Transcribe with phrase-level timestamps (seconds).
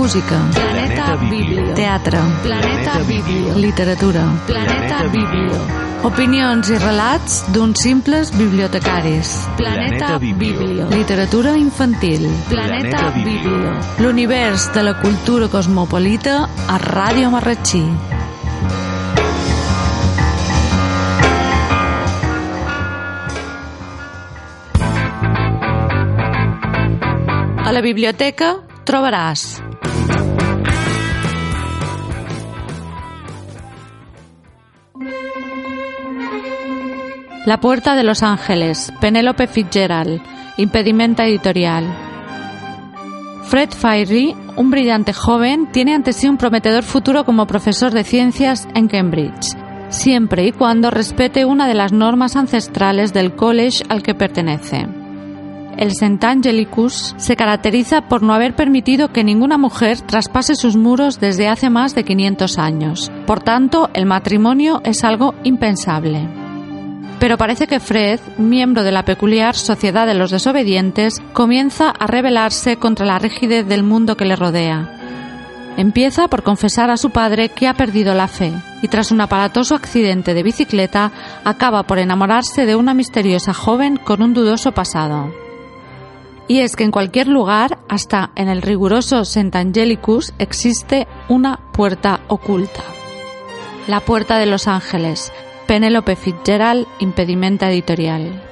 [0.00, 0.40] Música.
[0.54, 1.74] Planeta Biblio.
[1.74, 2.18] Teatre.
[2.42, 3.54] Planeta Biblio.
[3.58, 4.22] Literatura.
[4.46, 5.58] Planeta Biblio.
[6.08, 9.34] Opinions i relats d'uns simples bibliotecaris.
[9.58, 10.88] Planeta Biblio.
[10.88, 12.24] Literatura infantil.
[12.48, 13.76] Planeta Biblio.
[13.98, 17.84] L'univers de la cultura cosmopolita a Ràdio Marratxí.
[27.60, 28.56] A la biblioteca
[28.88, 29.60] trobaràs
[37.46, 40.20] La puerta de Los Ángeles, Penélope Fitzgerald,
[40.58, 41.86] impedimenta editorial.
[43.44, 48.68] Fred Fiery, un brillante joven, tiene ante sí un prometedor futuro como profesor de ciencias
[48.74, 49.56] en Cambridge,
[49.88, 54.86] siempre y cuando respete una de las normas ancestrales del college al que pertenece.
[55.78, 56.18] El St.
[56.26, 61.70] Angelicus se caracteriza por no haber permitido que ninguna mujer traspase sus muros desde hace
[61.70, 63.10] más de 500 años.
[63.26, 66.39] Por tanto, el matrimonio es algo impensable.
[67.20, 72.76] Pero parece que Fred, miembro de la peculiar Sociedad de los Desobedientes, comienza a rebelarse
[72.76, 74.96] contra la rigidez del mundo que le rodea.
[75.76, 79.74] Empieza por confesar a su padre que ha perdido la fe y tras un aparatoso
[79.74, 81.12] accidente de bicicleta
[81.44, 85.32] acaba por enamorarse de una misteriosa joven con un dudoso pasado.
[86.48, 89.56] Y es que en cualquier lugar, hasta en el riguroso St.
[89.56, 92.82] Angelicus, existe una puerta oculta.
[93.86, 95.32] La Puerta de los Ángeles,
[95.70, 98.42] Penélope Fitzgerald, Impedimenta Editorial.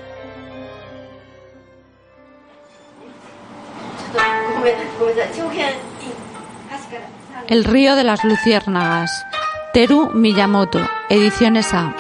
[7.48, 9.26] El río de las luciérnagas.
[9.74, 11.92] Teru Miyamoto, Ediciones A.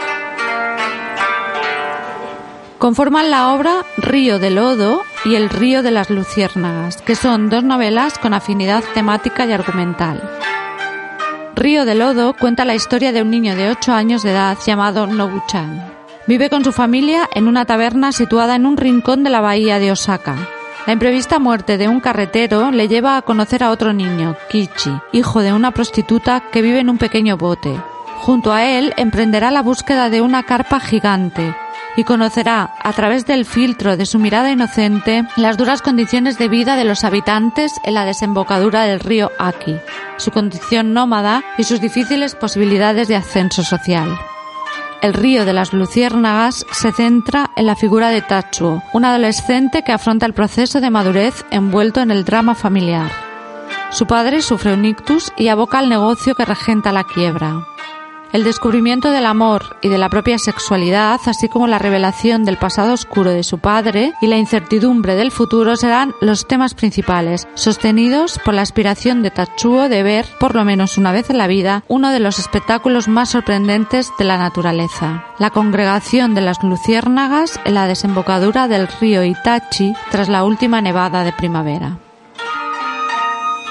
[2.78, 7.64] Conforman la obra Río de Lodo y El río de las luciérnagas, que son dos
[7.64, 10.22] novelas con afinidad temática y argumental.
[11.58, 15.08] Río de Lodo cuenta la historia de un niño de 8 años de edad llamado
[15.08, 15.92] Nobuchan.
[16.28, 19.90] Vive con su familia en una taberna situada en un rincón de la bahía de
[19.90, 20.36] Osaka.
[20.86, 25.40] La imprevista muerte de un carretero le lleva a conocer a otro niño, Kichi, hijo
[25.40, 27.74] de una prostituta que vive en un pequeño bote.
[28.20, 31.56] Junto a él emprenderá la búsqueda de una carpa gigante
[31.98, 36.76] y conocerá, a través del filtro de su mirada inocente, las duras condiciones de vida
[36.76, 39.74] de los habitantes en la desembocadura del río Aki,
[40.16, 44.16] su condición nómada y sus difíciles posibilidades de ascenso social.
[45.02, 49.90] El río de las luciérnagas se centra en la figura de Tatsuo, un adolescente que
[49.90, 53.10] afronta el proceso de madurez envuelto en el drama familiar.
[53.90, 57.66] Su padre sufre un ictus y aboca al negocio que regenta la quiebra.
[58.30, 62.92] El descubrimiento del amor y de la propia sexualidad, así como la revelación del pasado
[62.92, 68.52] oscuro de su padre y la incertidumbre del futuro serán los temas principales, sostenidos por
[68.52, 72.10] la aspiración de Tatsuo de ver, por lo menos una vez en la vida, uno
[72.10, 75.24] de los espectáculos más sorprendentes de la naturaleza.
[75.38, 81.24] La congregación de las luciérnagas en la desembocadura del río Itachi tras la última nevada
[81.24, 81.98] de primavera.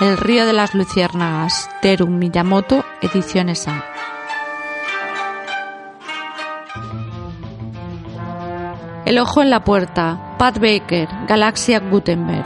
[0.02, 3.97] El río de las luciérnagas, Teru Miyamoto, ediciones A.
[9.08, 12.46] El ojo en la puerta, Pat Baker, Galaxia Gutenberg.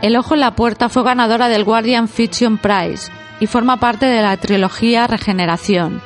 [0.00, 4.22] El ojo en la puerta fue ganadora del Guardian Fiction Prize y forma parte de
[4.22, 6.00] la trilogía Regeneración.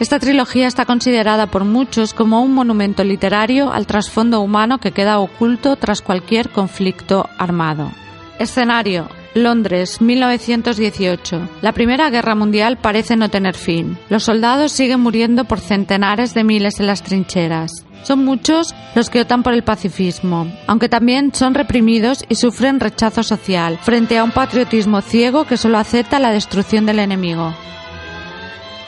[0.00, 5.18] Esta trilogía está considerada por muchos como un monumento literario al trasfondo humano que queda
[5.18, 7.90] oculto tras cualquier conflicto armado.
[8.38, 11.48] Escenario, Londres, 1918.
[11.62, 13.98] La Primera Guerra Mundial parece no tener fin.
[14.10, 17.86] Los soldados siguen muriendo por centenares de miles en las trincheras.
[18.02, 23.22] Son muchos los que optan por el pacifismo, aunque también son reprimidos y sufren rechazo
[23.22, 27.54] social frente a un patriotismo ciego que solo acepta la destrucción del enemigo.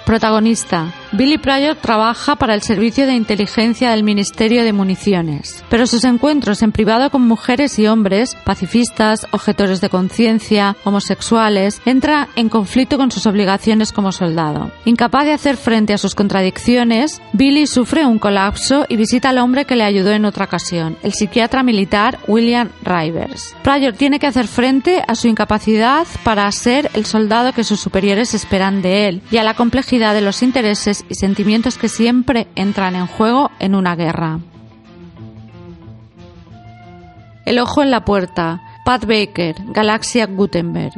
[0.04, 0.92] Protagonista.
[1.16, 6.60] Billy Pryor trabaja para el servicio de inteligencia del Ministerio de Municiones, pero sus encuentros
[6.60, 13.12] en privado con mujeres y hombres, pacifistas, objetores de conciencia, homosexuales, entra en conflicto con
[13.12, 14.72] sus obligaciones como soldado.
[14.86, 19.66] Incapaz de hacer frente a sus contradicciones, Billy sufre un colapso y visita al hombre
[19.66, 23.54] que le ayudó en otra ocasión, el psiquiatra militar William Rivers.
[23.62, 28.34] Pryor tiene que hacer frente a su incapacidad para ser el soldado que sus superiores
[28.34, 32.96] esperan de él y a la complejidad de los intereses y sentimientos que siempre entran
[32.96, 34.40] en juego en una guerra.
[37.44, 40.94] El ojo en la puerta, Pat Baker, Galaxia Gutenberg.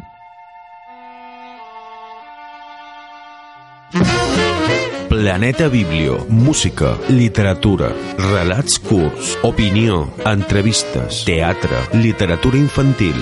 [5.08, 6.26] Planeta Biblio.
[6.28, 7.88] Música, literatura,
[8.18, 13.14] relats curts, opinió, entrevistes, teatre, literatura infantil.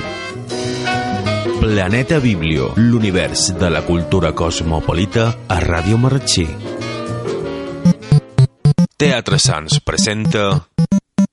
[1.60, 6.73] Planeta Biblio, l'univers de la cultura cosmopolita a Ràdio Marratxí.
[8.96, 10.70] Teatre Sants presenta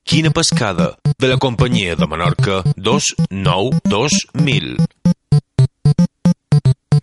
[0.03, 4.77] Quina pescada, de la companyia de Menorca 292.000.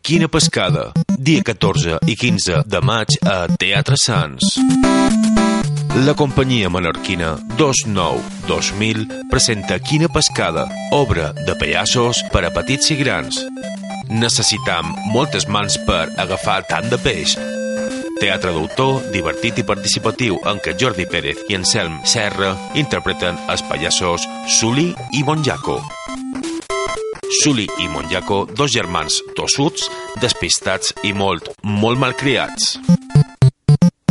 [0.03, 4.59] Quina pescada, dia 14 i 15 de maig a Teatre Sants.
[6.03, 13.47] La companyia menorquina 29-2000 presenta Quina pescada, obra de pallassos per a petits i grans.
[14.11, 17.39] Necessitam moltes mans per agafar tant de peix.
[18.19, 22.49] Teatre d'autor, divertit i participatiu en què Jordi Pérez i Anselm Serra
[22.81, 24.25] interpreten els pallassos
[24.59, 25.77] Suli i Monjaco.
[27.45, 29.87] Suli i Monjaco, dos germans tossuts,
[30.19, 32.81] despistats i molt, molt malcriats.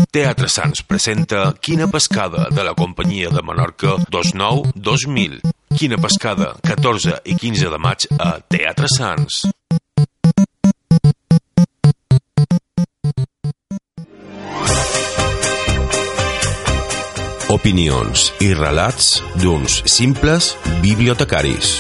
[0.07, 5.42] Teatre Sants presenta Quina pescada de la companyia de Menorca 29-2000.
[5.75, 9.44] Quina pescada, 14 i 15 de maig a Teatre Sants.
[17.47, 20.49] Opinions i relats d'uns simples
[20.83, 21.77] bibliotecaris.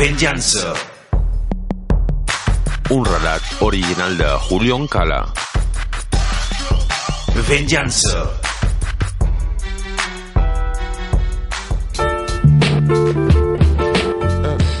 [0.00, 0.72] Venjança.
[2.90, 5.20] Un relat original de Julio Encala.
[7.46, 8.26] Venjança.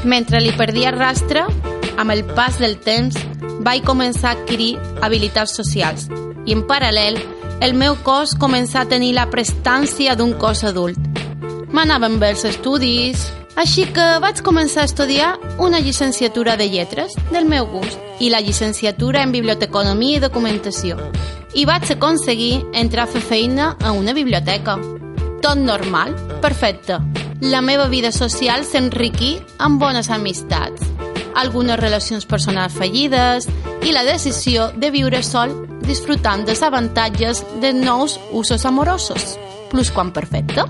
[0.02, 1.46] Mentre li perdia rastre,
[1.94, 3.27] amb el pas del temps,
[3.68, 6.06] vaig començar a adquirir habilitats socials
[6.46, 7.18] i, en paral·lel,
[7.60, 10.96] el meu cos començà a tenir la prestància d'un cos adult.
[11.74, 13.26] M'anaven bé els estudis,
[13.60, 18.40] així que vaig començar a estudiar una llicenciatura de lletres del meu gust i la
[18.40, 20.96] llicenciatura en biblioteconomia i documentació.
[21.52, 24.78] I vaig aconseguir entrar a fer feina a una biblioteca.
[25.44, 27.02] Tot normal, perfecte.
[27.42, 30.87] La meva vida social s'enriquí amb bones amistats,
[31.38, 33.46] algunes relacions personals fallides
[33.86, 35.54] i la decisió de viure sol
[35.86, 39.38] disfrutant dels avantatges de nous usos amorosos.
[39.70, 40.64] Plus quan perfecte.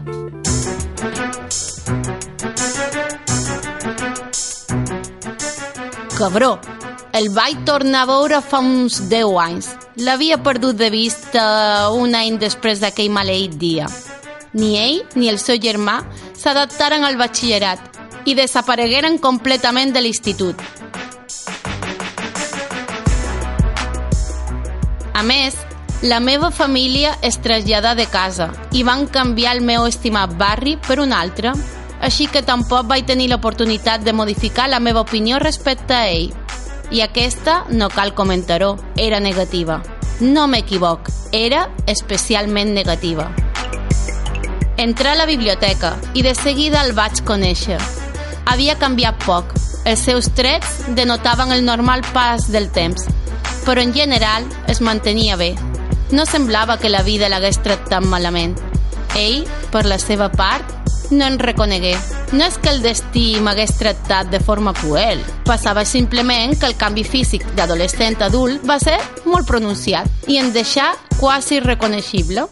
[6.19, 6.59] Cabró,
[7.15, 9.69] el vaig tornar a veure fa uns 10 anys.
[10.03, 13.87] L'havia perdut de vista un any després d'aquell maleït dia.
[14.53, 16.01] Ni ell ni el seu germà
[16.39, 17.98] s'adaptaren al batxillerat
[18.29, 20.61] i desaparegueren completament de l'institut.
[25.17, 25.57] A més,
[26.03, 31.01] la meva família es traslladà de casa i van canviar el meu estimat barri per
[31.03, 31.55] un altre,
[32.05, 36.31] així que tampoc vaig tenir l'oportunitat de modificar la meva opinió respecte a ell.
[36.93, 39.81] I aquesta, no cal comentar-ho, era negativa.
[40.21, 43.33] No m'equivoc, era especialment negativa.
[44.79, 47.81] Entrà a la biblioteca i de seguida el vaig conèixer.
[48.49, 49.51] Havia canviat poc.
[49.85, 53.05] Els seus trets denotaven el normal pas del temps,
[53.67, 55.51] però en general es mantenia bé.
[56.17, 58.57] No semblava que la vida l'hagués tractat malament.
[59.21, 60.65] Ell, per la seva part,
[61.11, 61.95] no en reconegué.
[62.33, 65.21] No és que el destí m'hagués tractat de forma cruel.
[65.45, 68.97] Passava simplement que el canvi físic d'adolescent a adult va ser
[69.29, 72.49] molt pronunciat i en deixar quasi reconeixible.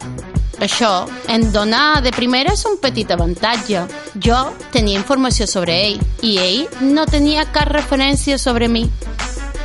[0.60, 3.84] Això en donà de primeres un petit avantatge.
[4.25, 4.38] Jo
[4.72, 6.62] tenia informació sobre ell i ell
[6.94, 8.86] no tenia cap referència sobre mi.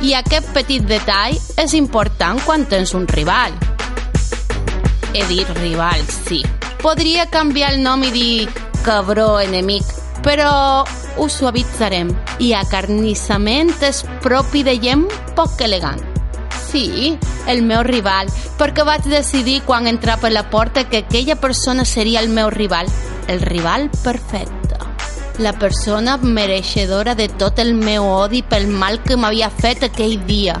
[0.02, 3.54] I aquest petit detall és important quan tens un rival.
[5.14, 6.42] He dit rival, sí.
[6.82, 8.48] Podria canviar el nom i dir
[8.82, 9.84] cabró enemic,
[10.24, 10.84] però
[11.16, 12.10] ho suavitzarem.
[12.40, 15.06] I acarnissament és propi de gent
[15.36, 16.11] poc elegant.
[16.72, 21.84] Sí, el meu rival, perquè vaig decidir quan entrar per la porta que aquella persona
[21.84, 22.88] seria el meu rival,
[23.28, 24.78] el rival perfecte.
[25.38, 30.56] La persona mereixedora de tot el meu odi pel mal que m'havia fet aquell dia.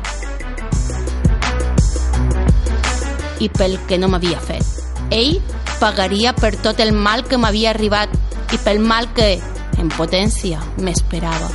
[3.40, 4.68] I pel que no m'havia fet.
[5.08, 5.40] Ell
[5.80, 8.12] pagaria per tot el mal que m'havia arribat
[8.52, 9.38] i pel mal que,
[9.80, 11.48] en potència, m'esperava.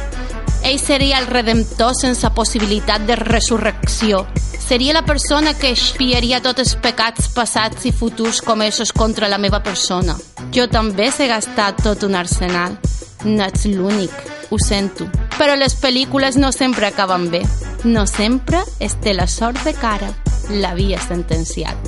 [0.68, 4.26] Ell seria el redemptor sense possibilitat de resurrecció.
[4.67, 9.62] Seria la persona que expiaria tots els pecats passats i futurs comesos contra la meva
[9.63, 10.17] persona.
[10.51, 12.75] Jo també sé gastar tot un arsenal.
[13.24, 14.12] No ets l'únic,
[14.51, 15.07] ho sento.
[15.38, 17.39] Però les pel·lícules no sempre acaben bé.
[17.86, 20.09] No sempre es té la sort de cara.
[20.51, 21.88] L'havia sentenciat.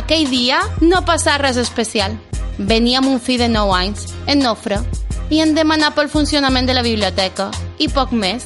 [0.00, 2.16] Aquell dia no passà res especial.
[2.60, 4.80] venia amb un fill de 9 anys, en Nofre,
[5.30, 8.44] i en demanar pel funcionament de la biblioteca, i poc més.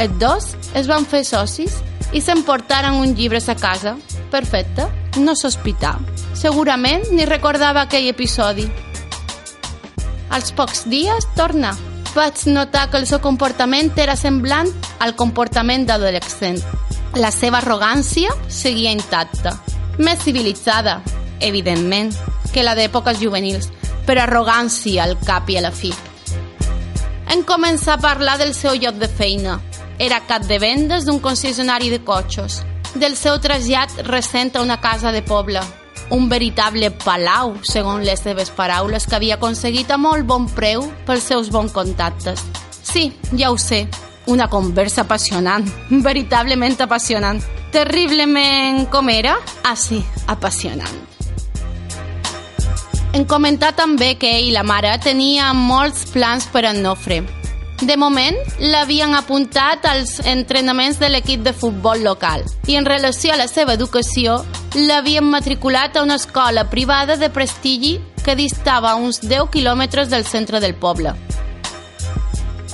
[0.00, 1.76] Els dos es van fer socis
[2.12, 3.96] i s'emportaren uns llibres a casa.
[4.32, 4.88] Perfecte,
[5.20, 5.98] no sospitar.
[6.34, 8.66] Segurament ni recordava aquell episodi.
[10.32, 11.74] Als pocs dies torna.
[12.14, 14.68] Vaig notar que el seu comportament era semblant
[15.00, 16.60] al comportament d'adolescent.
[17.16, 19.58] La seva arrogància seguia intacta.
[19.98, 21.00] Més civilitzada,
[21.40, 22.12] evidentment,
[22.52, 23.68] que la d'èpoques juvenils,
[24.06, 25.92] però arrogància al cap i a la fi.
[27.32, 29.54] En començar a parlar del seu lloc de feina.
[29.96, 32.58] Era cap de vendes d'un concessionari de cotxos,
[32.92, 35.62] del seu trasllat recent a una casa de poble,
[36.12, 41.24] un veritable palau, segons les seves paraules, que havia aconseguit a molt bon preu pels
[41.30, 42.42] seus bons contactes.
[42.82, 43.86] Sí, ja ho sé,
[44.26, 45.64] una conversa apassionant,
[46.04, 47.40] veritablement apassionant.
[47.72, 49.38] Terriblement com era?
[49.64, 51.11] Ah, sí, apassionant.
[53.12, 57.20] En comentar també que ell i la mare tenia molts plans per en Nofre.
[57.82, 63.40] De moment, l'havien apuntat als entrenaments de l'equip de futbol local i en relació a
[63.40, 64.38] la seva educació
[64.78, 70.62] l'havien matriculat a una escola privada de prestigi que distava uns 10 quilòmetres del centre
[70.62, 71.12] del poble.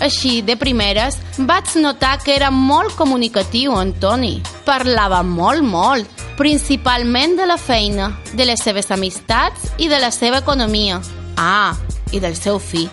[0.00, 4.38] Així, de primeres, vaig notar que era molt comunicatiu, Antoni.
[4.66, 10.38] Parlava molt, molt, principalment de la feina, de les seves amistats i de la seva
[10.38, 11.00] economia.
[11.36, 11.74] Ah,
[12.12, 12.88] i del seu fill.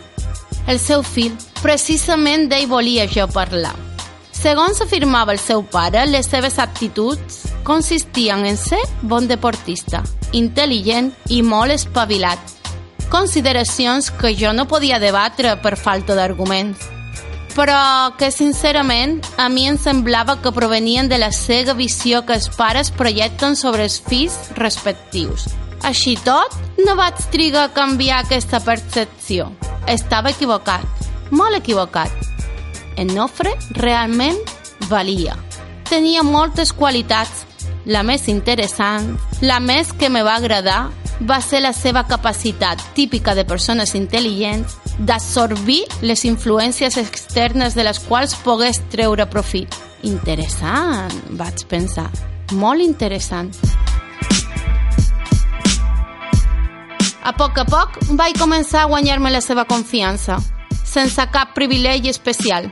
[0.68, 3.76] El seu fill, precisament d'ell volia jo parlar.
[4.34, 11.42] Segons afirmava el seu pare, les seves aptituds consistien en ser bon deportista, intel·ligent i
[11.46, 12.42] molt espavilat.
[13.14, 16.95] Consideracions que jo no podia debatre per falta d'arguments
[17.56, 22.50] però que sincerament a mi em semblava que provenien de la cega visió que els
[22.52, 25.48] pares projecten sobre els fills respectius.
[25.88, 26.52] Així tot,
[26.84, 29.52] no vaig trigar a canviar aquesta percepció.
[29.88, 30.84] Estava equivocat,
[31.32, 32.12] molt equivocat.
[32.98, 34.40] En Nofre realment
[34.90, 35.36] valia.
[35.88, 37.46] Tenia moltes qualitats.
[37.86, 39.12] La més interessant,
[39.46, 40.90] la més que me va agradar,
[41.22, 48.00] va ser la seva capacitat típica de persones intel·ligents d'absorbir les influències externes de les
[48.00, 49.76] quals pogués treure profit.
[50.06, 52.10] Interessant, vaig pensar.
[52.54, 53.52] Molt interessant.
[57.26, 60.38] A poc a poc vaig començar a guanyar-me la seva confiança,
[60.86, 62.70] sense cap privilegi especial.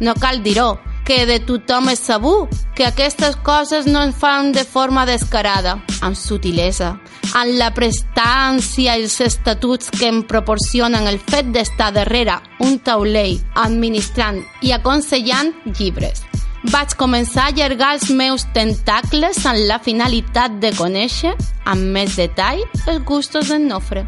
[0.00, 0.78] No cal dir-ho,
[1.10, 5.72] que de tothom és sabut que aquestes coses no es fan de forma descarada,
[6.06, 6.92] amb sutilesa,
[7.34, 13.40] amb la prestància i els estatuts que em proporcionen el fet d'estar darrere un taulell
[13.58, 15.50] administrant i aconsellant
[15.80, 16.22] llibres.
[16.70, 21.32] Vaig començar a allargar els meus tentacles amb la finalitat de conèixer
[21.64, 24.04] amb més detall els gustos d'en Nofre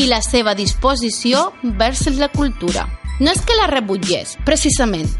[0.00, 2.86] i la seva disposició vers la cultura.
[3.20, 5.12] No és que la rebutgés, precisament,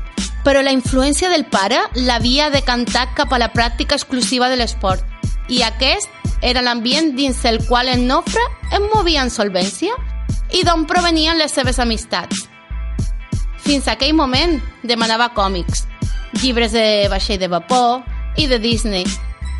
[0.44, 5.06] però la influència del pare l'havia decantat cap a la pràctica exclusiva de l'esport
[5.48, 6.10] i aquest
[6.42, 8.42] era l'ambient dins el qual en Nofre
[8.74, 9.94] em movia en solvència
[10.52, 12.48] i d'on provenien les seves amistats.
[13.62, 15.86] Fins aquell moment demanava còmics,
[16.42, 18.02] llibres de vaixell de vapor
[18.36, 19.06] i de Disney.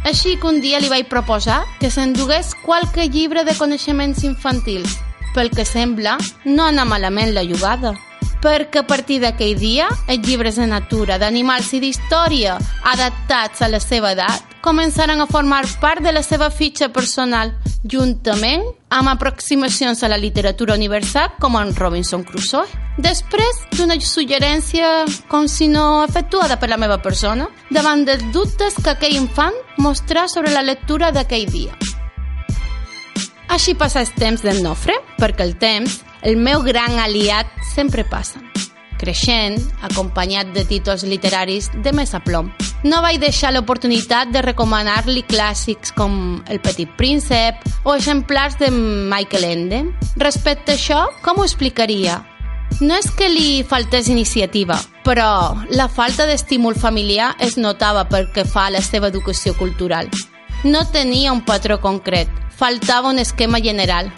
[0.05, 4.99] Així que un dia li vaig proposar que s'endugués qualque llibre de coneixements infantils.
[5.37, 7.95] Pel que sembla, no anà malament la jugada
[8.43, 12.59] perquè a partir d'aquell dia els llibres de natura, d'animals i d'història
[12.93, 17.51] adaptats a la seva edat començaran a formar part de la seva fitxa personal,
[17.83, 18.63] juntament
[18.95, 22.69] amb aproximacions a la literatura universal com en Robinson Crusoe.
[23.03, 28.95] Després d'una suggerència com si no efectuada per la meva persona, davant dels dubtes que
[28.95, 31.75] aquell infant mostrà sobre la lectura d'aquell dia.
[33.53, 38.41] Així passa el temps del Nofre, perquè el temps, el meu gran aliat, sempre passa.
[39.03, 42.53] Creixent, acompanyat de títols literaris de més aplom.
[42.87, 49.49] No vaig deixar l'oportunitat de recomanar-li clàssics com El petit príncep o exemplars de Michael
[49.49, 49.83] Ende.
[50.23, 52.21] Respecte a això, com ho explicaria?
[52.81, 58.69] No és que li faltés iniciativa, però la falta d'estímul familiar es notava perquè fa
[58.69, 60.09] a la seva educació cultural.
[60.65, 64.13] No tenia un patró concret, faltava un esquema general.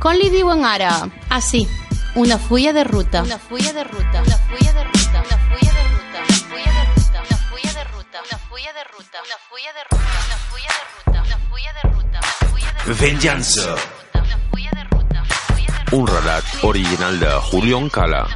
[0.00, 0.90] Com li diuen ara?
[1.28, 1.66] Ah, sí,
[2.14, 3.22] una fulla de ruta.
[3.22, 4.22] Una fulla de ruta.
[4.24, 5.18] Una fulla de ruta.
[5.20, 6.20] Una fulla de ruta.
[6.24, 7.18] Una fulla de ruta.
[7.20, 8.18] Una fulla de ruta.
[8.24, 9.18] Una fulla de ruta.
[9.20, 10.08] Una fulla de ruta.
[10.16, 11.20] Una fulla de ruta.
[11.20, 12.18] Una fulla de ruta.
[12.20, 13.00] Una fulla de ruta.
[13.00, 13.68] Venjança.
[14.14, 15.18] Una fulla de ruta.
[15.20, 15.96] Una fulla de ruta.
[15.96, 18.26] Un relat original de Julio Encala.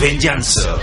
[0.00, 0.78] Venjança.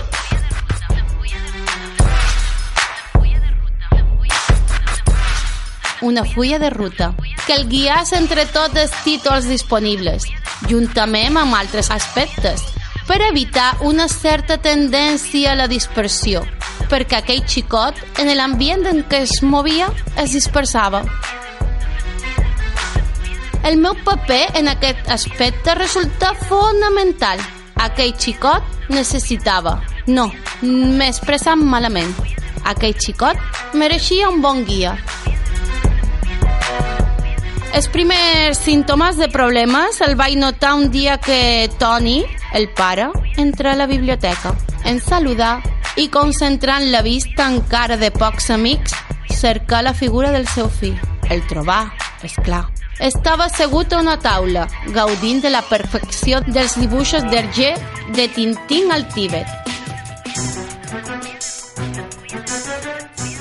[6.01, 7.15] Una fulla de ruta.
[7.47, 10.25] Que el guiàs entre tots els títols disponibles,
[10.67, 12.65] juntament amb altres aspectes,
[13.07, 16.43] per evitar una certa tendència a la dispersió,
[16.91, 19.87] perquè aquell xicot, en l'ambient en què es movia,
[20.19, 21.05] es dispersava.
[23.63, 27.39] El meu paper en aquest aspecte resulta fonamental.
[27.83, 29.77] Aquell xicot necessitava,
[30.07, 30.27] no,
[30.61, 32.11] m'he expressat malament.
[32.67, 33.39] Aquell xicot
[33.75, 34.97] mereixia un bon guia.
[37.77, 42.23] Els primers símptomes de problemes el vaig notar un dia que Tony,
[42.57, 43.05] el pare,
[43.37, 44.55] entra a la biblioteca.
[44.83, 45.61] En saludar
[46.01, 48.97] i concentrant la vista en cara de pocs amics,
[49.29, 50.97] cercar la figura del seu fill.
[51.29, 51.91] El trobar,
[52.25, 52.63] és clar.
[52.97, 54.65] Estava assegut a una taula,
[54.97, 57.75] gaudint de la perfecció dels dibuixos d'Hergé
[58.17, 59.45] de Tintín al Tíbet.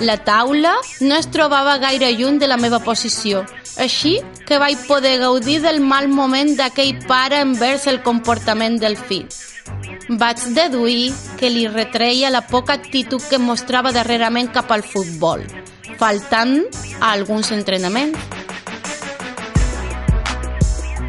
[0.04, 3.46] La taula no es trobava gaire lluny de la meva posició,
[3.78, 9.26] així que vaig poder gaudir del mal moment d'aquell pare envers el comportament del fill.
[10.08, 15.42] Vaig deduir que li retreia la poca actitud que mostrava darrerament cap al futbol,
[15.98, 16.60] faltant
[17.00, 18.36] a alguns entrenaments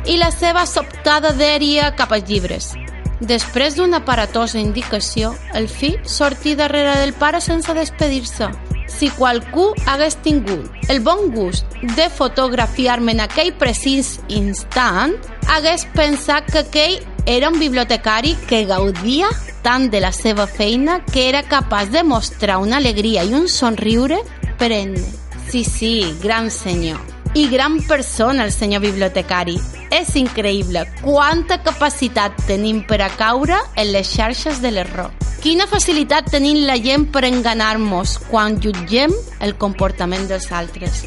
[0.07, 2.71] i la seva sobtada dèria cap als llibres.
[3.19, 8.47] Després d'una aparatosa indicació, el fill sortí darrere del pare sense despedir-se.
[8.87, 11.67] Si qualcú hagués tingut el bon gust
[11.97, 15.13] de fotografiar-me en aquell precís instant,
[15.51, 19.27] hagués pensat que aquell era un bibliotecari que gaudia
[19.61, 24.21] tant de la seva feina que era capaç de mostrar una alegria i un somriure
[24.57, 25.03] perenne.
[25.51, 26.99] Sí, sí, gran senyor.
[27.35, 29.59] I gran persona, el senyor bibliotecari.
[29.91, 35.16] És increïble quanta capacitat tenim per a caure en les xarxes de l'error.
[35.47, 41.05] Quina facilitat tenim la gent per enganar-nos quan jutgem el comportament dels altres.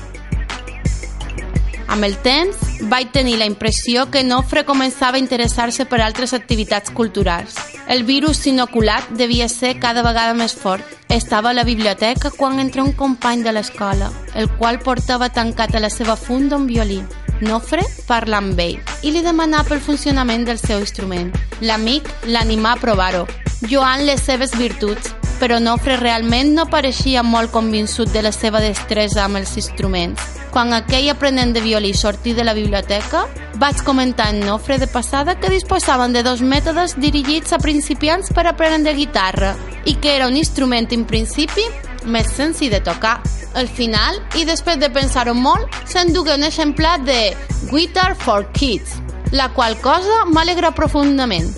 [1.92, 2.56] Amb el temps,
[2.88, 7.58] vaig tenir la impressió que Nofre començava a interessar-se per altres activitats culturals.
[7.84, 10.88] El virus inoculat devia ser cada vegada més fort.
[11.12, 15.84] Estava a la biblioteca quan entra un company de l'escola, el qual portava tancat a
[15.84, 17.02] la seva funda un violí.
[17.44, 21.28] Nofre parla amb ell i li demana pel funcionament del seu instrument.
[21.60, 23.26] L'amic l'animà a provar-ho,
[23.68, 29.26] Joan les seves virtuts, però Nofre realment no pareixia molt convençut de la seva destresa
[29.26, 30.22] amb els instruments.
[30.50, 33.26] Quan aquell aprenent de violí sortí de la biblioteca,
[33.60, 38.46] vaig comentar en Nofre de passada que disposaven de dos mètodes dirigits a principiants per
[38.48, 41.68] aprendre guitarra i que era un instrument en principi
[42.04, 43.20] més senzill de tocar.
[43.54, 47.34] Al final, i després de pensar-ho molt, s'endugué un exemplar de
[47.68, 48.96] Guitar for Kids,
[49.32, 51.50] la qual cosa m'alegra profundament.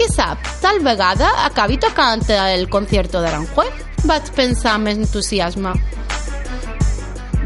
[0.00, 3.82] Qui sap, tal vegada acabi tocant el concierto d'Aranjuez?
[4.08, 5.74] Vaig pensar amb entusiasme.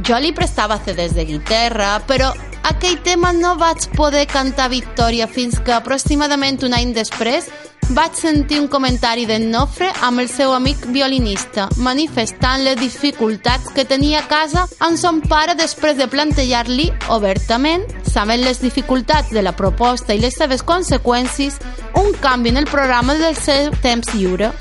[0.07, 2.29] Jo li prestava CDs de guitarra, però
[2.71, 7.51] aquell tema no vaig poder cantar Victòria fins que aproximadament un any després
[7.91, 13.85] vaig sentir un comentari d'en Nofre amb el seu amic violinista, manifestant les dificultats que
[13.85, 19.55] tenia a casa amb son pare després de plantejar-li obertament, sabent les dificultats de la
[19.57, 21.59] proposta i les seves conseqüències,
[22.01, 24.53] un canvi en el programa del seu temps lliure.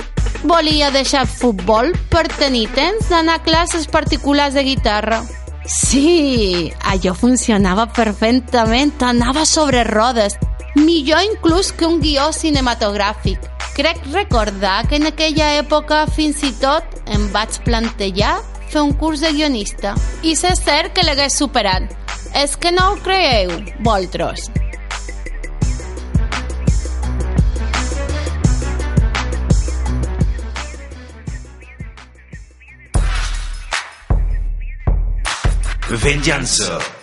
[0.43, 5.21] Volia deixar futbol per tenir temps d'anar a classes particulars de guitarra.
[5.63, 10.36] Sí, allò funcionava perfectament, anava sobre rodes,
[10.75, 13.39] millor inclús que un guió cinematogràfic.
[13.73, 18.36] Crec recordar que en aquella època fins i tot em vaig plantejar
[18.69, 19.93] fer un curs de guionista.
[20.21, 21.89] I és cert que l'hagués superat.
[22.33, 23.53] És que no ho creieu,
[23.86, 24.49] vosaltres.
[36.03, 37.02] Venjança.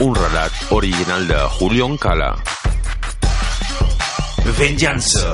[0.00, 2.36] Un relat original de Julio Encala.
[4.56, 5.32] Venjança.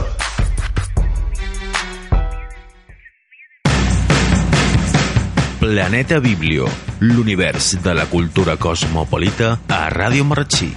[5.60, 6.64] Planeta Biblio,
[7.00, 10.72] l'univers de la cultura cosmopolita a Ràdio Marratxí.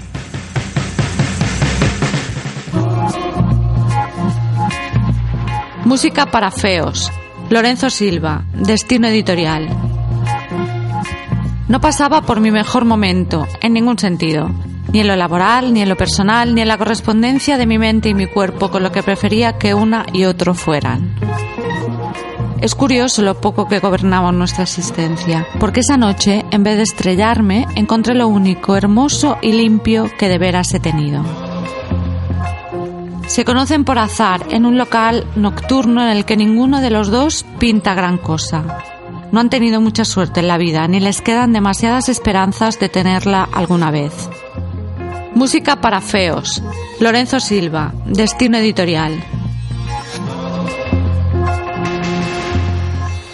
[5.85, 7.09] Música para feos.
[7.49, 9.86] Lorenzo Silva, Destino Editorial.
[11.67, 14.49] No pasaba por mi mejor momento, en ningún sentido,
[14.91, 18.07] ni en lo laboral, ni en lo personal, ni en la correspondencia de mi mente
[18.07, 21.13] y mi cuerpo con lo que prefería que una y otro fueran.
[22.61, 27.67] Es curioso lo poco que gobernaba nuestra existencia, porque esa noche, en vez de estrellarme,
[27.75, 31.23] encontré lo único, hermoso y limpio que de veras he tenido.
[33.27, 37.45] Se conocen por azar en un local nocturno en el que ninguno de los dos
[37.59, 38.96] pinta gran cosa.
[39.31, 43.47] No han tenido mucha suerte en la vida, ni les quedan demasiadas esperanzas de tenerla
[43.51, 44.29] alguna vez.
[45.35, 46.63] Música para feos.
[46.99, 49.23] Lorenzo Silva, Destino Editorial.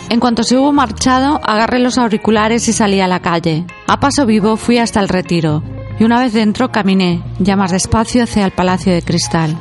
[0.09, 3.65] En cuanto se hubo marchado, agarré los auriculares y salí a la calle.
[3.87, 5.63] A paso vivo fui hasta el retiro,
[5.99, 9.57] y una vez dentro caminé, ya más despacio, hacia el Palacio de Cristal.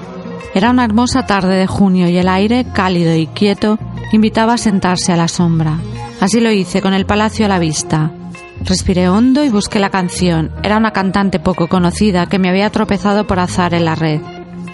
[0.54, 3.78] Era una hermosa tarde de junio y el aire, cálido y quieto,
[4.12, 5.78] invitaba a sentarse a la sombra.
[6.20, 8.12] Así lo hice, con el palacio a la vista.
[8.64, 10.52] Respiré hondo y busqué la canción.
[10.62, 14.20] Era una cantante poco conocida que me había tropezado por azar en la red.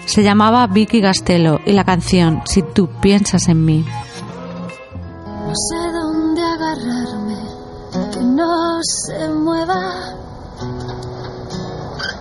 [0.05, 3.85] Se llamaba Vicky Gastelo y la canción Si tú piensas en mí.
[5.45, 7.37] No sé dónde agarrarme,
[8.11, 9.81] que no se mueva.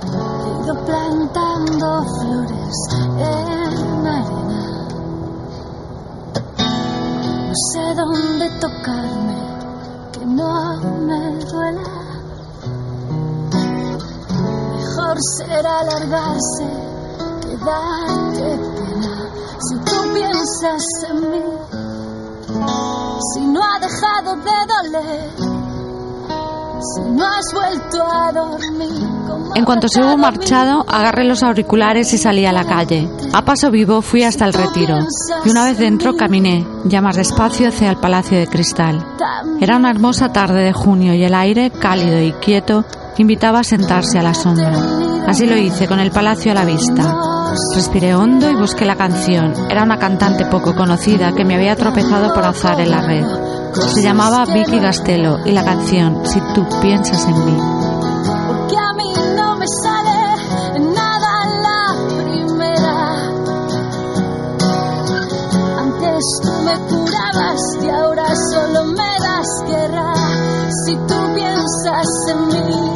[0.05, 2.77] He ido plantando flores
[3.19, 4.68] en arena.
[7.49, 9.41] No sé dónde tocarme,
[10.13, 11.83] que no me duela.
[14.77, 16.67] Mejor será alargarse
[17.41, 19.31] que darte pena.
[19.67, 21.43] Si tú piensas en mí,
[23.33, 25.31] si no ha dejado de doler,
[26.83, 29.38] si no has vuelto a dormir.
[29.59, 33.09] En cuanto se hubo marchado, agarré los auriculares y salí a la calle.
[33.33, 35.01] A paso vivo fui hasta el retiro,
[35.45, 39.05] y una vez dentro caminé, ya más despacio, hacia el Palacio de Cristal.
[39.61, 42.85] Era una hermosa tarde de junio y el aire, cálido y quieto,
[43.17, 44.81] invitaba a sentarse a la sombra.
[45.27, 47.17] Así lo hice, con el palacio a la vista.
[47.75, 49.55] Respiré hondo y busqué la canción.
[49.69, 53.27] Era una cantante poco conocida que me había tropezado por azar en la red.
[53.75, 57.78] Se llamaba Vicky Gastelo y la canción Si tú piensas en mí.
[72.29, 72.88] Piensas en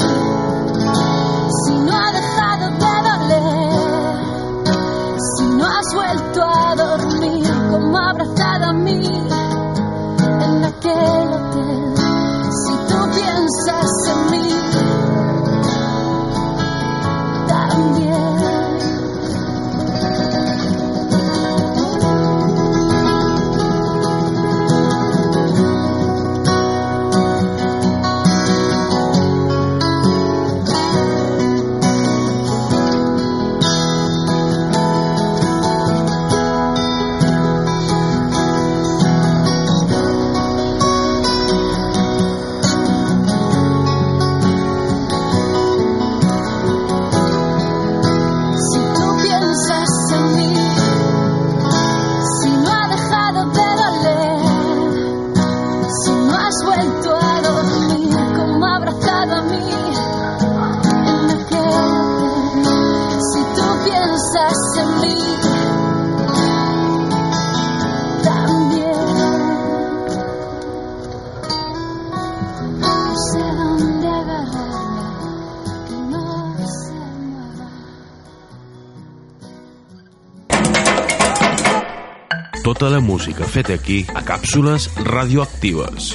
[82.63, 86.13] Tota la música feta aquí a càpsules radioactives.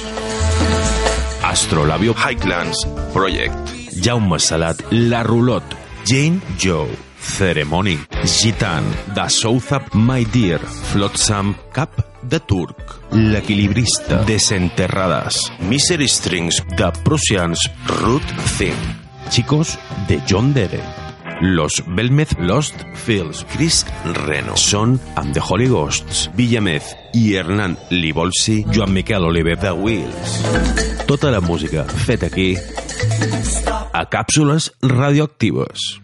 [1.46, 2.82] Astrolabio Highlands
[3.14, 3.76] Project.
[4.04, 5.87] Jaume Salat, La Rulot.
[6.08, 6.88] Jane Joe.
[7.20, 7.98] Ceremony.
[8.24, 8.84] Gitan.
[9.14, 10.58] Da Southap My Dear.
[10.60, 11.54] Flotsam.
[11.70, 12.94] Cap de Turc.
[13.12, 14.22] L'equilibrista.
[14.24, 15.52] Desenterrades.
[15.60, 16.64] Misery Strings.
[16.78, 17.70] De Prussians.
[17.86, 18.24] Root
[18.56, 18.72] Thing.
[19.28, 20.80] Chicos de John Dere.
[21.42, 23.84] Los Belmez Lost Fields, Chris
[24.26, 30.40] Reno, són amb The Holy Ghosts, Villamez i Hernán Libolsi, Joan Miquel Oliver The Wheels.
[31.06, 32.56] Tota la música feta aquí
[33.92, 36.00] a càpsules radioactives.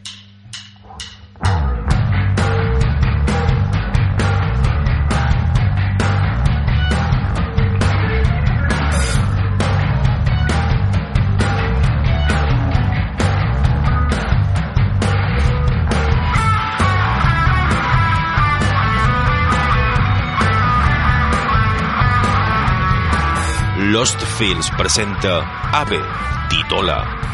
[23.95, 25.41] Lost Fields presenta
[25.73, 26.01] Ave,
[26.49, 27.34] Titola.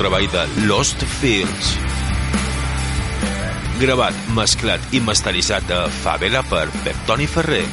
[0.00, 1.74] Treball de Lost Fields.
[3.80, 7.66] Gravat, mesclat i masteritzat a Favela per Pep Toni Ferrer.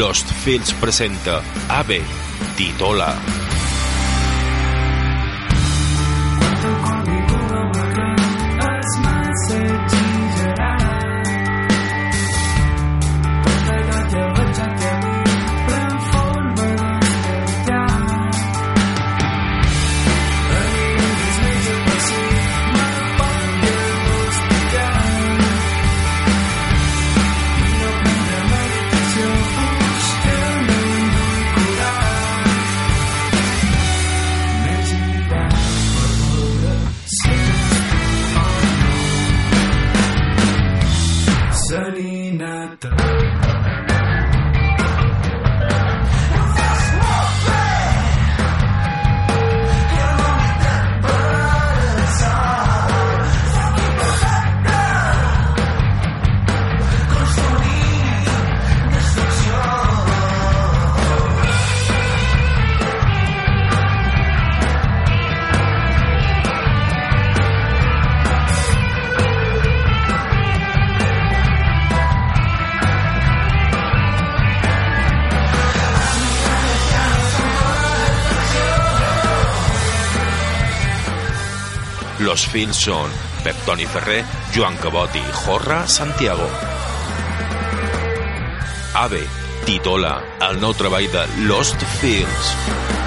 [0.00, 1.38] Lost Fields presenta
[1.78, 2.02] Ave
[2.58, 3.14] titula.
[3.14, 3.49] Los
[82.60, 84.20] fills són Pep Toni Ferrer,
[84.52, 86.48] Joan Cabot i Jorra Santiago.
[89.00, 89.22] Ave
[89.64, 90.18] titula
[90.50, 92.99] el nou treball de Lost Fields.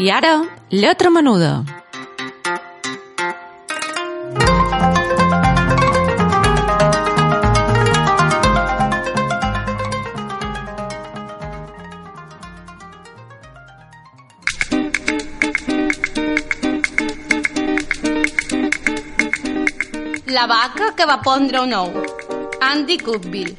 [0.00, 1.62] I ara, lletra menuda.
[20.24, 21.92] La vaca que va pondre un ou.
[22.72, 23.54] Andy Cookville.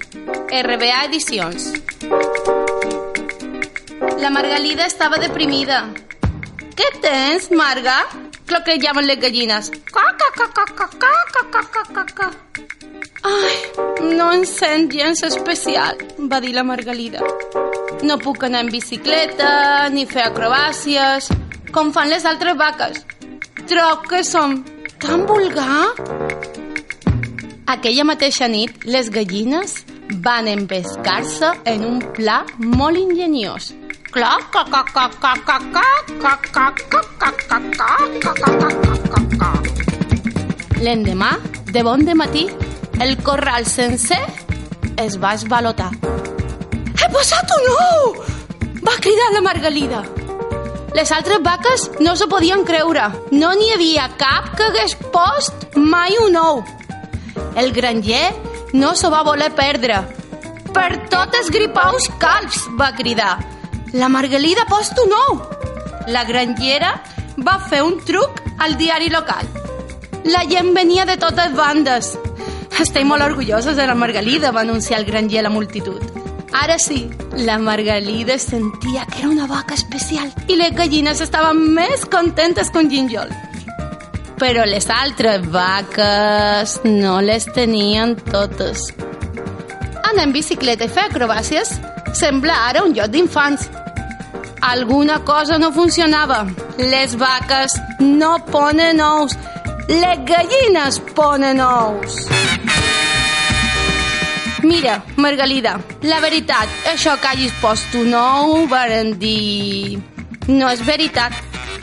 [0.50, 1.74] RBA Edicions.
[4.18, 6.01] La Margalida estava deprimida.
[6.76, 8.06] ¿Qué tens, Marga?
[8.48, 9.72] Lo que llaman las gallinas.
[13.24, 15.98] Ai, no encén gens especial,
[16.32, 17.22] va dir la Margalida.
[18.02, 21.30] No puc anar en bicicleta, ni fer acrobàcies,
[21.72, 23.04] com fan les altres vaques.
[23.70, 24.64] Troc que som
[24.98, 25.94] tan vulgar.
[27.68, 29.78] Aquella mateixa nit, les gallines
[30.26, 33.72] van empescar-se en un pla molt ingeniós.
[40.84, 41.30] L'endemà,
[41.72, 42.44] de bon de matí,
[43.00, 44.20] el corral sencer
[45.00, 45.92] es va esvalotar.
[47.00, 48.18] He posat un ou!
[48.84, 50.02] Va cridar la Margalida.
[50.98, 53.08] Les altres vaques no s'ho podien creure.
[53.32, 56.60] No n'hi havia cap que hagués post mai un ou.
[57.56, 58.28] El granger
[58.74, 60.04] no s'ho va voler perdre.
[60.76, 63.38] Per tot esgripaus calbs, va cridar.
[63.94, 65.42] La Margalida post un ou.
[66.08, 66.94] La grangera
[67.44, 69.50] va fer un truc al diari local.
[70.24, 72.14] La gent venia de totes bandes.
[72.80, 76.00] Estem molt orgullosos de la Margalida, va anunciar el granger a la multitud.
[76.54, 82.06] Ara sí, la Margalida sentia que era una vaca especial i les gallines estaven més
[82.06, 83.28] contentes que un gínjol.
[84.40, 88.88] Però les altres vaques no les tenien totes.
[90.08, 91.76] Anar en bicicleta i fer acrobàcies
[92.16, 93.70] sembla ara un lloc d'infants.
[94.62, 96.46] Alguna cosa no funcionava.
[96.78, 99.36] Les vaques no ponen ous.
[99.90, 102.28] Les gallines ponen ous.
[104.62, 109.98] Mira, Margalida, la veritat, això que hagis post un ou, varen dir...
[110.48, 111.34] No és veritat.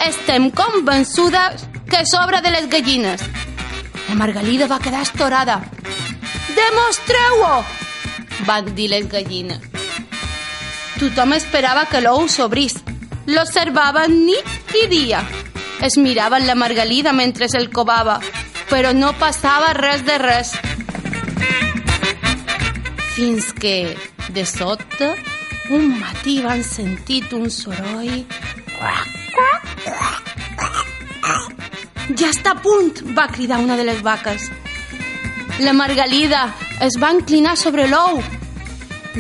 [0.07, 3.23] Estem convençudes que sobra de les gallines.
[4.09, 5.59] La Margalida va quedar estorada.
[6.55, 7.65] Demostreu-ho!
[8.47, 9.78] Van dir les gallines.
[10.99, 12.75] Tothom esperava que l'ou s'obrís.
[13.31, 15.23] L'observaven nit i dia.
[15.85, 18.21] Es miraven la Margalida mentre el covava.
[18.69, 20.53] però no passava res de res.
[23.15, 23.97] Fins que,
[24.35, 25.09] de sobte,
[25.75, 28.27] un matí van sentit un soroll...
[32.19, 34.47] Ja està punt, va cridar una de les vaques.
[35.61, 36.47] La Margalida
[36.85, 38.23] es va inclinar sobre l'ou.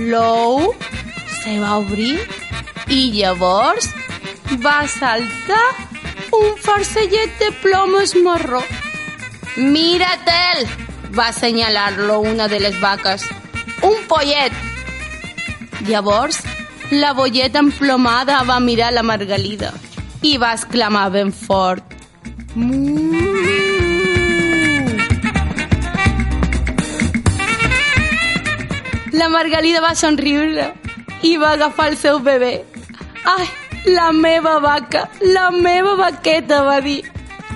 [0.09, 0.73] L'ou
[1.42, 2.16] se va obrir
[2.88, 3.88] i llavors
[4.64, 5.64] va saltar
[6.38, 8.62] un farcellet de plomes marró.
[9.57, 10.66] Mira-te'l,
[11.16, 13.24] va assenyalar-lo una de les vaques.
[13.83, 14.53] Un pollet.
[15.88, 16.40] Llavors,
[16.90, 19.72] la bolleta emplomada va mirar la Margalida
[20.22, 21.85] i va exclamar ben fort.
[22.55, 22.98] Mu.
[29.12, 30.68] La Margalida va somriure
[31.23, 32.53] i va agafar el seu bebè.
[33.25, 33.47] Ai,
[33.87, 37.03] la meva vaca, la meva vaqueta, va dir.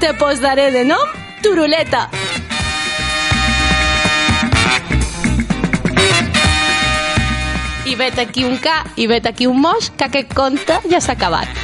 [0.01, 2.09] Te posaré de nom Turuleta.
[7.87, 11.19] I vet aquí un ca i vet aquí un moix, que aquest conte ja s'ha
[11.19, 11.62] acabat.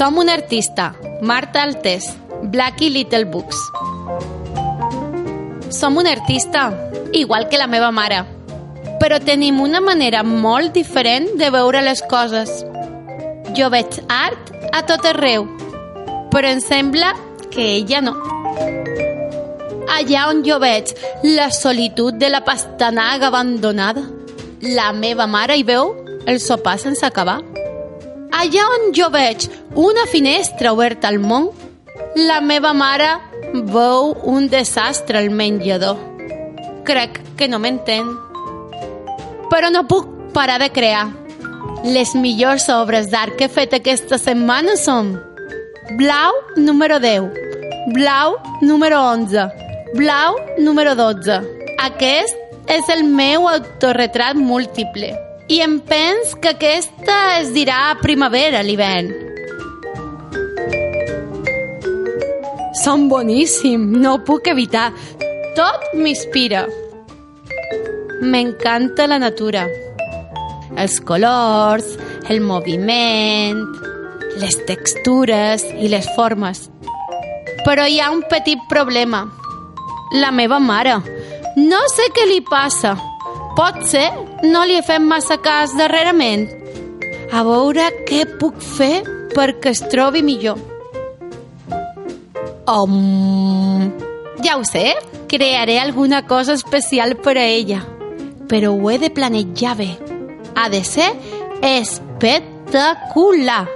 [0.00, 3.58] Som un artista, Marta Altés, Blacky Little Books.
[5.68, 6.72] Som un artista,
[7.12, 8.22] igual que la meva mare,
[8.96, 12.48] però tenim una manera molt diferent de veure les coses.
[13.52, 15.44] Jo veig art a tot arreu,
[16.32, 17.12] però em sembla
[17.50, 18.16] que ella no.
[19.98, 20.96] Allà on jo veig
[21.36, 24.08] la solitud de la pastanaga abandonada,
[24.64, 25.92] la meva mare hi veu
[26.24, 27.42] el sopar sense acabar.
[28.30, 31.48] Allà on jo veig una finestra oberta al món,
[32.16, 33.10] la meva mare
[33.74, 35.98] veu un desastre al menjador.
[36.86, 38.06] Crec que no m'entén.
[39.50, 41.08] Però no puc parar de crear.
[41.84, 45.16] Les millors obres d'art que he fet aquesta setmana són
[45.98, 47.32] Blau número 10,
[47.96, 49.48] Blau número 11,
[49.96, 51.40] Blau número 12.
[51.82, 55.16] Aquest és el meu autorretrat múltiple
[55.50, 59.08] i em pens que aquesta es dirà primavera l'hivern.
[62.80, 64.92] Són boníssim, no ho puc evitar.
[65.58, 66.62] Tot m'inspira.
[68.22, 69.66] M'encanta la natura.
[70.78, 71.96] Els colors,
[72.30, 73.60] el moviment,
[74.38, 76.68] les textures i les formes.
[77.66, 79.26] Però hi ha un petit problema.
[80.22, 81.00] La meva mare.
[81.58, 82.94] No sé què li passa.
[83.58, 84.06] Pot ser
[84.42, 86.48] no li fet massa cas darrerament.
[87.30, 89.02] A veure què puc fer
[89.34, 90.58] perquè es trobi millor.
[92.70, 93.90] Um,
[94.44, 94.94] ja ho sé,
[95.28, 97.84] crearé alguna cosa especial per a ella,
[98.48, 99.98] però ho he de planejar bé.
[100.54, 101.12] Ha de ser
[101.62, 103.68] espectacular.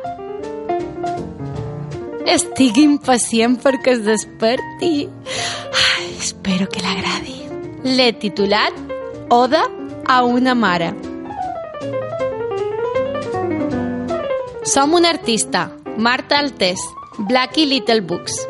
[2.24, 5.09] Estic impacient perquè es desperti.
[5.85, 7.42] Ai, espero que l'agradi.
[7.85, 8.72] L'he titulat
[9.34, 9.64] Oda
[10.07, 10.94] a una mare.
[14.64, 16.80] Som un artista, Marta Altés,
[17.18, 18.48] Blacky Little Books.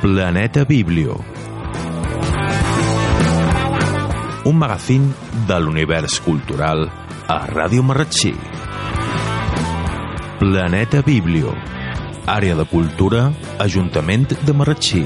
[0.00, 1.43] Planeta Biblio.
[4.44, 5.14] Un magazín
[5.48, 6.84] de l'univers cultural
[7.28, 8.34] a Ràdio Marratxí.
[10.38, 11.54] Planeta Biblio.
[12.28, 13.30] Àrea de Cultura,
[13.64, 15.04] Ajuntament de Marratxí.